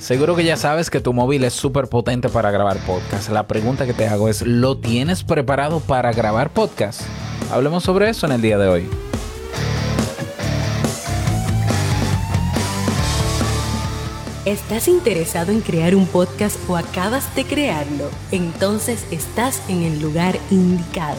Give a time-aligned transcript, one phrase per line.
[0.00, 3.30] Seguro que ya sabes que tu móvil es súper potente para grabar podcast.
[3.30, 7.02] La pregunta que te hago es, ¿lo tienes preparado para grabar podcast?
[7.50, 8.88] Hablemos sobre eso en el día de hoy.
[14.44, 18.08] ¿Estás interesado en crear un podcast o acabas de crearlo?
[18.30, 21.18] Entonces estás en el lugar indicado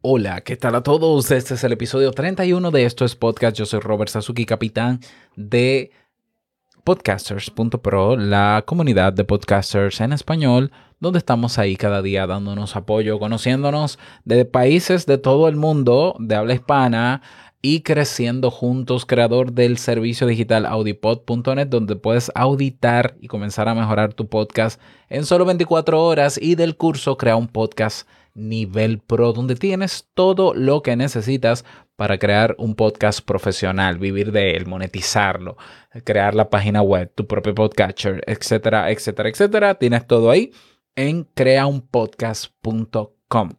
[0.00, 1.28] Hola, ¿qué tal a todos?
[1.32, 3.56] Este es el episodio 31 de Esto es Podcast.
[3.56, 5.00] Yo soy Robert Sasuki, capitán
[5.34, 5.90] de
[6.84, 13.98] podcasters.pro, la comunidad de podcasters en español, donde estamos ahí cada día dándonos apoyo, conociéndonos
[14.24, 17.20] de países de todo el mundo de habla hispana
[17.60, 24.14] y creciendo juntos, creador del servicio digital audipod.net, donde puedes auditar y comenzar a mejorar
[24.14, 28.06] tu podcast en solo 24 horas y del curso Crea un podcast
[28.38, 34.52] nivel pro, donde tienes todo lo que necesitas para crear un podcast profesional, vivir de
[34.52, 35.58] él, monetizarlo,
[36.04, 39.74] crear la página web, tu propio podcatcher, etcétera, etcétera, etcétera.
[39.74, 40.52] Tienes todo ahí
[40.94, 43.50] en creaunpodcast.com.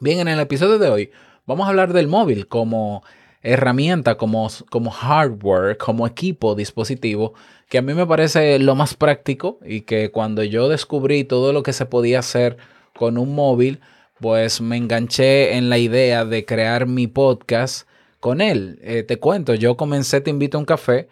[0.00, 1.10] Bien, en el episodio de hoy
[1.46, 3.02] vamos a hablar del móvil como
[3.42, 7.34] herramienta, como, como hardware, como equipo, dispositivo,
[7.68, 11.62] que a mí me parece lo más práctico y que cuando yo descubrí todo lo
[11.62, 12.58] que se podía hacer
[12.98, 13.78] con un móvil,
[14.20, 18.80] pues me enganché en la idea de crear mi podcast con él.
[18.82, 21.08] Eh, te cuento, yo comencé Te invito a un café,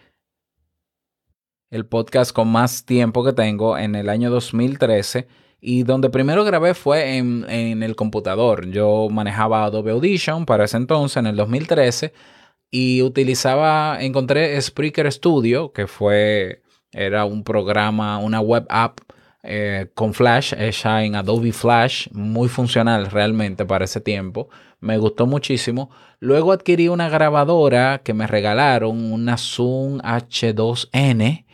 [1.70, 5.28] el podcast con más tiempo que tengo en el año 2013
[5.60, 8.68] y donde primero grabé fue en, en, el computador.
[8.70, 12.12] Yo manejaba Adobe Audition para ese entonces, en el 2013,
[12.68, 18.98] y utilizaba, encontré Spreaker Studio, que fue, era un programa, una web app
[19.46, 24.48] eh, con Flash, hecha en Adobe Flash, muy funcional realmente para ese tiempo.
[24.80, 25.90] Me gustó muchísimo.
[26.18, 31.46] Luego adquirí una grabadora que me regalaron, una Zoom H2N,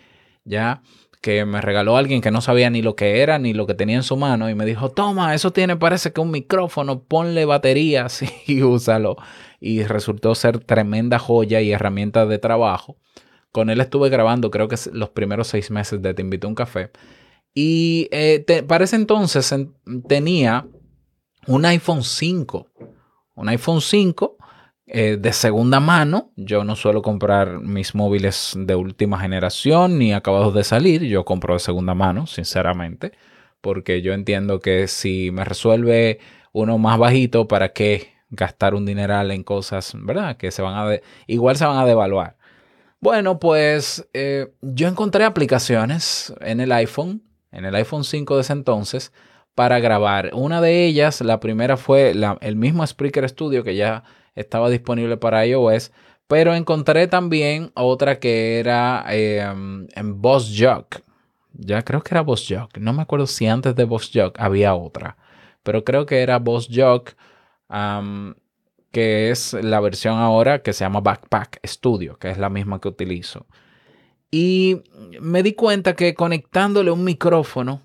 [0.44, 0.82] ya
[1.22, 3.96] que me regaló alguien que no sabía ni lo que era ni lo que tenía
[3.96, 8.22] en su mano y me dijo, toma, eso tiene parece que un micrófono, ponle baterías
[8.46, 9.16] y úsalo.
[9.60, 12.96] Y resultó ser tremenda joya y herramienta de trabajo.
[13.52, 16.54] Con él estuve grabando creo que los primeros seis meses de Te invito a un
[16.56, 16.90] café.
[17.54, 19.54] Y eh, para ese entonces
[20.08, 20.66] tenía
[21.46, 22.66] un iPhone 5.
[23.34, 24.36] Un iPhone 5
[24.86, 26.32] eh, de segunda mano.
[26.36, 31.02] Yo no suelo comprar mis móviles de última generación ni acabados de salir.
[31.04, 33.12] Yo compro de segunda mano, sinceramente.
[33.60, 36.18] Porque yo entiendo que si me resuelve
[36.52, 40.36] uno más bajito, ¿para qué gastar un dineral en cosas, verdad?
[40.36, 42.36] Que se van a igual se van a devaluar.
[43.00, 48.52] Bueno, pues eh, yo encontré aplicaciones en el iPhone en el iPhone 5 de ese
[48.52, 49.12] entonces
[49.54, 50.30] para grabar.
[50.34, 54.04] Una de ellas, la primera fue el mismo Spreaker Studio que ya
[54.34, 55.92] estaba disponible para iOS,
[56.26, 61.00] pero encontré también otra que era em, en Boss Jock.
[61.52, 62.78] Ya creo que era Boss Jock.
[62.78, 65.18] No me acuerdo si antes de Boss Jock había otra,
[65.62, 67.14] pero creo que era Boss Jock.
[68.90, 72.88] que es la versión ahora que se llama Backpack Studio, que es la misma que
[72.88, 73.46] utilizo.
[74.34, 74.80] Y
[75.20, 77.82] me di cuenta que conectándole un micrófono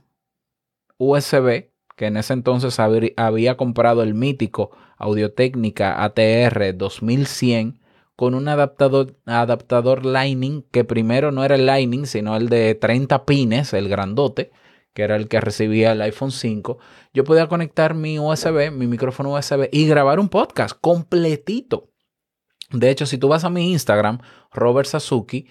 [0.97, 7.81] USB, que en ese entonces había comprado el mítico Audio Técnica ATR 2100
[8.15, 13.25] con un adaptador, adaptador Lightning que primero no era el Lightning, sino el de 30
[13.25, 14.51] pines, el grandote,
[14.93, 16.77] que era el que recibía el iPhone 5,
[17.13, 21.89] yo podía conectar mi USB, mi micrófono USB y grabar un podcast completito.
[22.71, 24.19] De hecho, si tú vas a mi Instagram,
[24.51, 25.47] Robert Sasuki,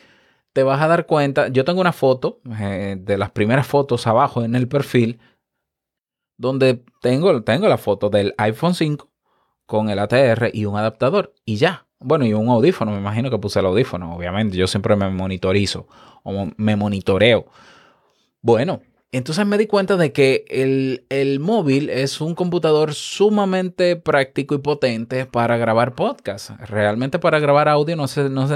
[0.56, 4.42] te vas a dar cuenta, yo tengo una foto eh, de las primeras fotos abajo
[4.42, 5.21] en el perfil,
[6.39, 9.07] donde tengo, tengo la foto del iPhone 5
[9.66, 11.86] con el ATR y un adaptador y ya.
[11.98, 15.89] Bueno, y un audífono, me imagino que puse el audífono, obviamente, yo siempre me monitorizo
[16.22, 17.45] o me monitoreo.
[18.41, 18.80] Bueno,
[19.16, 25.27] entonces me di cuenta de que el, móvil es un computador sumamente práctico y potente
[25.27, 26.51] para grabar podcast.
[26.60, 28.47] Realmente para grabar audio no se, no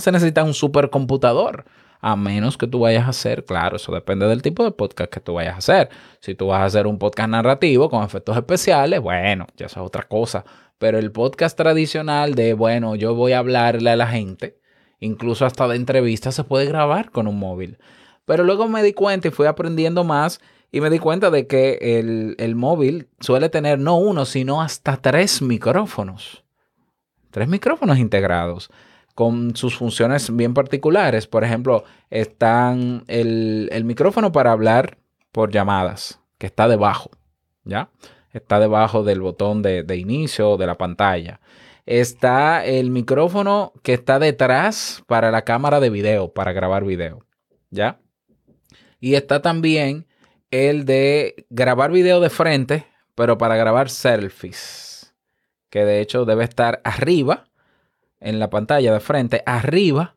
[0.00, 1.66] se, necesita un supercomputador.
[2.00, 5.20] A menos que tú vayas a hacer, claro, eso depende del tipo de podcast que
[5.20, 5.88] tú vayas a hacer.
[6.18, 10.02] Si tú vas a hacer un podcast narrativo con efectos especiales, bueno, ya es otra
[10.02, 10.44] cosa.
[10.78, 14.58] Pero el podcast tradicional de, bueno, yo voy a hablarle a la gente,
[14.98, 17.78] incluso hasta de entrevistas, se puede grabar con un móvil.
[18.24, 20.40] Pero luego me di cuenta y fui aprendiendo más
[20.70, 24.96] y me di cuenta de que el, el móvil suele tener no uno, sino hasta
[24.96, 26.44] tres micrófonos.
[27.30, 28.70] Tres micrófonos integrados
[29.14, 31.26] con sus funciones bien particulares.
[31.26, 34.98] Por ejemplo, están el, el micrófono para hablar
[35.32, 37.10] por llamadas, que está debajo,
[37.64, 37.90] ¿ya?
[38.32, 41.40] Está debajo del botón de, de inicio de la pantalla.
[41.84, 47.24] Está el micrófono que está detrás para la cámara de video, para grabar video,
[47.70, 47.98] ¿ya?
[49.02, 50.06] Y está también
[50.52, 55.12] el de grabar video de frente, pero para grabar selfies,
[55.70, 57.48] que de hecho debe estar arriba
[58.20, 60.14] en la pantalla de frente, arriba,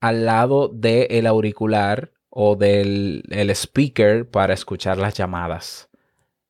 [0.00, 5.90] al lado del auricular o del el speaker para escuchar las llamadas.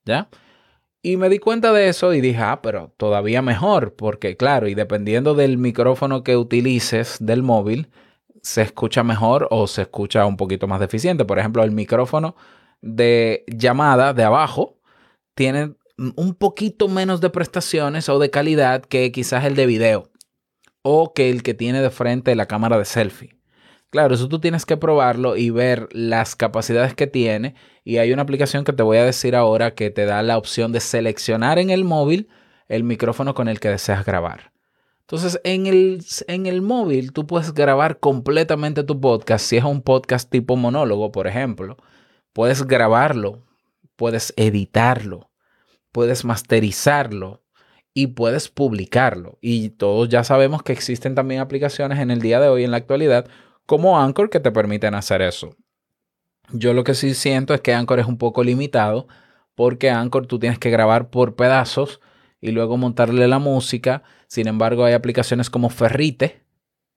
[0.05, 0.29] ¿Ya?
[1.03, 4.77] Y me di cuenta de eso y dije, ah, pero todavía mejor, porque claro, y
[4.77, 7.91] dependiendo del micrófono que utilices del móvil,
[8.43, 11.25] se escucha mejor o se escucha un poquito más deficiente.
[11.25, 12.37] Por ejemplo, el micrófono
[12.81, 14.79] de llamada de abajo
[15.35, 15.75] tiene
[16.17, 20.11] un poquito menos de prestaciones o de calidad que quizás el de video
[20.83, 23.39] o que el que tiene de frente la cámara de selfie.
[23.91, 27.55] Claro, eso tú tienes que probarlo y ver las capacidades que tiene.
[27.85, 30.73] Y hay una aplicación que te voy a decir ahora que te da la opción
[30.73, 32.29] de seleccionar en el móvil
[32.69, 34.52] el micrófono con el que deseas grabar.
[35.03, 39.45] Entonces, en el, en el móvil tú puedes grabar completamente tu podcast.
[39.45, 41.77] Si es un podcast tipo monólogo, por ejemplo,
[42.33, 43.45] puedes grabarlo,
[43.97, 45.31] puedes editarlo,
[45.93, 47.43] puedes masterizarlo,
[47.95, 49.39] y puedes publicarlo.
[49.41, 52.79] Y todos ya sabemos que existen también aplicaciones en el día de hoy, en la
[52.79, 53.27] actualidad,
[53.67, 55.57] como Anchor que te permiten hacer eso.
[56.53, 59.07] Yo lo que sí siento es que Anchor es un poco limitado
[59.55, 62.01] porque Anchor tú tienes que grabar por pedazos
[62.43, 64.03] y luego montarle la música.
[64.27, 66.43] Sin embargo, hay aplicaciones como Ferrite,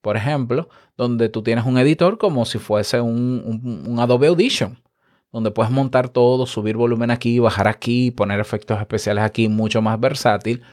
[0.02, 4.78] por ejemplo, donde tú tienes un editor como si fuese un, Adobe Audition
[5.32, 10.00] donde puedes montar todo, subir volumen aquí, bajar aquí, poner efectos especiales aquí, mucho más
[10.00, 10.64] versátil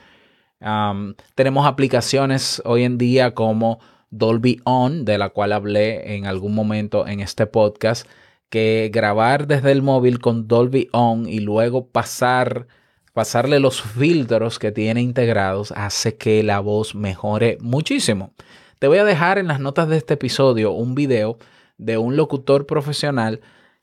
[1.34, 3.80] tenemos aplicaciones hoy en día como
[4.10, 8.06] Dolby On, de la cual hablé en algún momento en este podcast,
[8.48, 12.66] que grabar desde el móvil con Dolby On y luego pasar,
[13.12, 18.32] pasarle los filtros que tiene integrados hace que la voz mejore muchísimo.
[18.78, 21.38] Te voy a dejar en las notas de este episodio un video
[21.78, 23.40] de un locutor profesional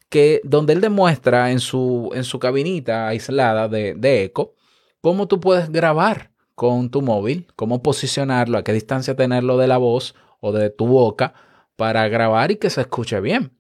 [0.10, 4.56] que donde él demuestra en su, en su cabinita aislada de, de eco
[5.02, 9.78] cómo tú puedes grabar con tu móvil, cómo posicionarlo, a qué distancia tenerlo de la
[9.78, 11.34] voz o de tu boca
[11.76, 13.59] para grabar y que se escuche bien.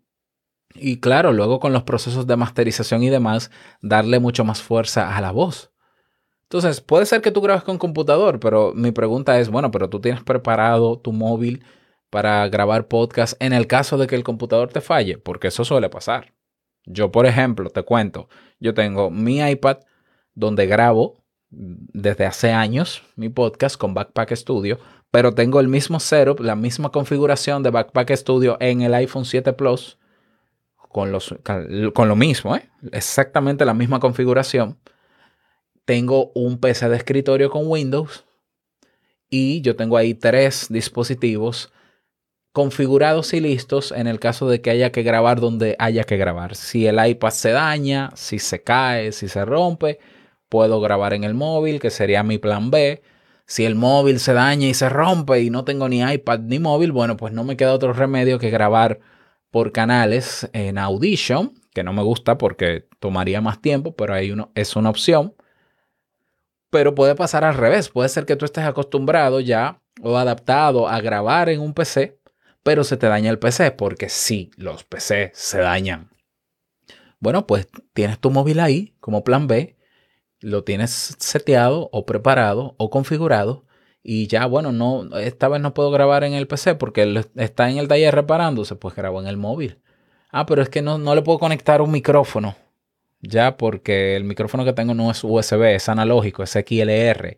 [0.75, 3.51] Y claro, luego con los procesos de masterización y demás,
[3.81, 5.71] darle mucho más fuerza a la voz.
[6.43, 9.99] Entonces, puede ser que tú grabes con computador, pero mi pregunta es, bueno, pero tú
[9.99, 11.63] tienes preparado tu móvil
[12.09, 15.89] para grabar podcast en el caso de que el computador te falle, porque eso suele
[15.89, 16.33] pasar.
[16.85, 18.29] Yo, por ejemplo, te cuento,
[18.59, 19.77] yo tengo mi iPad
[20.33, 24.79] donde grabo desde hace años mi podcast con Backpack Studio,
[25.11, 29.53] pero tengo el mismo setup, la misma configuración de Backpack Studio en el iPhone 7
[29.53, 29.99] Plus,
[30.89, 31.33] con, los,
[31.93, 32.69] con lo mismo, ¿eh?
[32.91, 34.77] exactamente la misma configuración.
[35.85, 38.25] Tengo un PC de escritorio con Windows
[39.29, 41.71] y yo tengo ahí tres dispositivos
[42.51, 46.55] configurados y listos en el caso de que haya que grabar donde haya que grabar.
[46.55, 49.99] Si el iPad se daña, si se cae, si se rompe,
[50.49, 53.03] puedo grabar en el móvil, que sería mi plan B.
[53.45, 56.91] Si el móvil se daña y se rompe y no tengo ni iPad ni móvil,
[56.91, 58.99] bueno, pues no me queda otro remedio que grabar
[59.51, 64.51] por canales en Audition, que no me gusta porque tomaría más tiempo, pero ahí uno,
[64.55, 65.35] es una opción.
[66.69, 71.01] Pero puede pasar al revés, puede ser que tú estés acostumbrado ya o adaptado a
[71.01, 72.19] grabar en un PC,
[72.63, 76.11] pero se te daña el PC, porque sí, los PC se dañan.
[77.19, 79.79] Bueno, pues tienes tu móvil ahí como plan B
[80.41, 83.65] lo tienes seteado o preparado o configurado
[84.03, 87.77] y ya, bueno, no, esta vez no puedo grabar en el PC porque está en
[87.77, 89.81] el taller reparándose, pues grabo en el móvil.
[90.31, 92.55] Ah, pero es que no, no le puedo conectar un micrófono,
[93.21, 97.37] ya, porque el micrófono que tengo no es USB, es analógico, es XLR.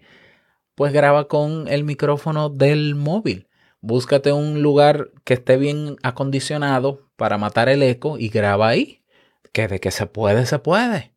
[0.76, 3.48] Pues graba con el micrófono del móvil.
[3.82, 9.04] Búscate un lugar que esté bien acondicionado para matar el eco y graba ahí.
[9.52, 11.14] Que de que se puede, se puede.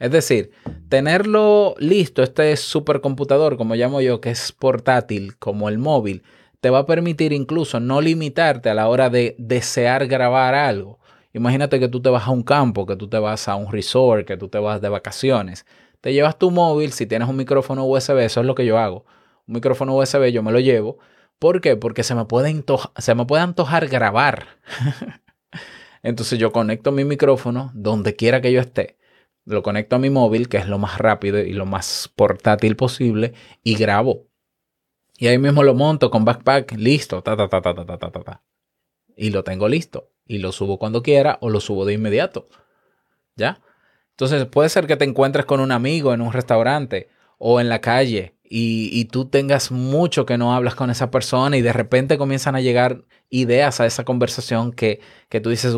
[0.00, 0.50] Es decir,
[0.88, 6.22] tenerlo listo, este supercomputador, como llamo yo, que es portátil, como el móvil,
[6.60, 10.98] te va a permitir incluso no limitarte a la hora de desear grabar algo.
[11.34, 14.26] Imagínate que tú te vas a un campo, que tú te vas a un resort,
[14.26, 15.66] que tú te vas de vacaciones.
[16.00, 19.04] Te llevas tu móvil, si tienes un micrófono USB, eso es lo que yo hago.
[19.46, 20.98] Un micrófono USB yo me lo llevo.
[21.38, 21.76] ¿Por qué?
[21.76, 22.64] Porque se me puede,
[22.96, 24.46] se me puede antojar grabar.
[26.02, 28.96] Entonces yo conecto mi micrófono donde quiera que yo esté.
[29.44, 33.34] Lo conecto a mi móvil, que es lo más rápido y lo más portátil posible,
[33.62, 34.26] y grabo.
[35.18, 38.10] Y ahí mismo lo monto con backpack, listo, ta, ta, ta, ta, ta, ta, ta,
[38.10, 38.42] ta.
[39.16, 40.10] Y lo tengo listo.
[40.24, 42.48] Y lo subo cuando quiera o lo subo de inmediato.
[43.36, 43.60] ¿Ya?
[44.10, 47.80] Entonces puede ser que te encuentres con un amigo en un restaurante o en la
[47.80, 52.56] calle y, tú tengas mucho que no hablas con esa persona y de repente comienzan
[52.56, 55.76] a llegar ideas a esa conversación que, que tú dices,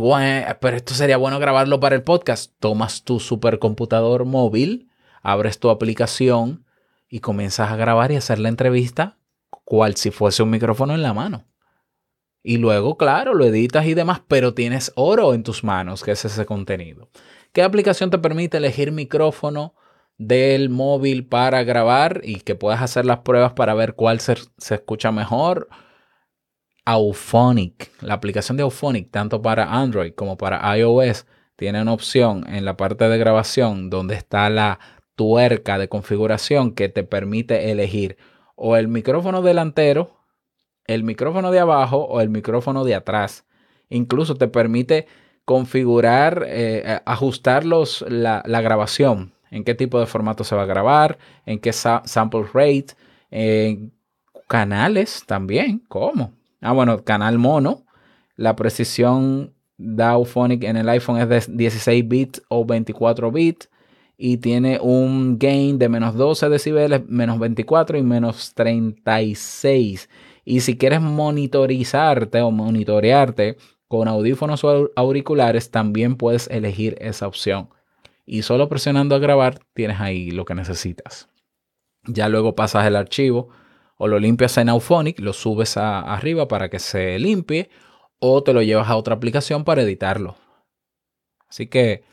[0.58, 2.54] pero esto sería bueno grabarlo para el podcast.
[2.60, 4.88] Tomas tu supercomputador móvil,
[5.20, 6.64] abres tu aplicación
[7.10, 9.18] y comienzas a grabar y hacer la entrevista
[9.50, 11.44] cual si fuese un micrófono en la mano.
[12.42, 16.24] Y luego, claro, lo editas y demás, pero tienes oro en tus manos, que es
[16.24, 17.10] ese contenido.
[17.52, 19.74] ¿Qué aplicación te permite elegir micrófono
[20.26, 24.36] del móvil para grabar y que puedas hacer las pruebas para ver cuál se,
[24.70, 25.68] escucha mejor?
[26.84, 31.26] Auphonic, la aplicación de Auphonic, tanto para Android como para iOS,
[31.56, 34.80] tiene una opción en la parte de grabación donde está la
[35.14, 38.16] tuerca de configuración que te permite elegir
[38.56, 40.18] o el micrófono delantero,
[40.86, 43.46] el micrófono de abajo o el micrófono de atrás.
[43.88, 45.06] Incluso te permite
[45.44, 51.60] configurar, eh, ajustar la, grabación, en qué tipo de formato se va a grabar, en
[51.60, 52.94] qué sample rate,
[53.30, 53.92] en
[54.48, 56.32] canales también, ¿cómo?
[56.60, 57.84] Ah, bueno, canal mono,
[58.36, 63.68] la precisión Dauphonic en el iPhone es de 16 bits o 24 bits
[64.16, 70.08] y tiene un gain de menos 12 decibeles, menos 24 y menos 36.
[70.44, 73.56] Y si quieres monitorizarte o monitorearte
[73.88, 77.68] con audífonos o auriculares también puedes elegir esa opción.
[78.32, 81.28] Y solo presionando a grabar tienes ahí lo que necesitas.
[82.04, 83.50] Ya luego pasas el archivo
[83.98, 87.68] o lo limpias en Auphonic, lo subes arriba para que se limpie
[88.20, 90.36] o te lo llevas a otra aplicación para editarlo.
[91.46, 92.04] Así que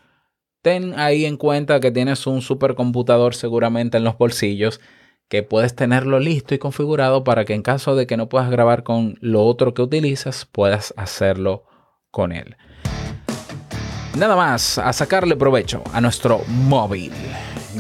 [0.62, 4.82] ten ahí en cuenta que tienes un supercomputador seguramente en los bolsillos
[5.30, 8.84] que puedes tenerlo listo y configurado para que en caso de que no puedas grabar
[8.84, 11.64] con lo otro que utilizas, puedas hacerlo
[12.12, 12.58] con él.
[14.20, 17.14] Nada más, a sacarle provecho a nuestro móvil.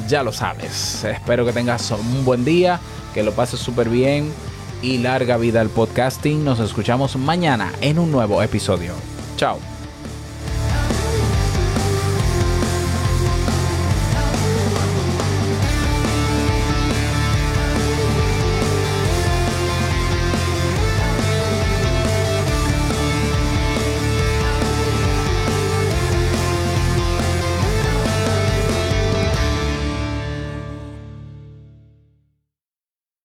[0.07, 1.03] Ya lo sabes.
[1.03, 2.79] Espero que tengas un buen día,
[3.13, 4.31] que lo pases súper bien
[4.81, 6.45] y larga vida al podcasting.
[6.45, 8.93] Nos escuchamos mañana en un nuevo episodio.
[9.35, 9.59] Chao.